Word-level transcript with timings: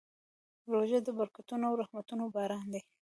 روژه 0.71 0.99
د 1.03 1.09
برکتونو 1.17 1.63
او 1.69 1.73
رحمتونو 1.81 2.23
باران 2.35 2.65
دی. 2.73 2.81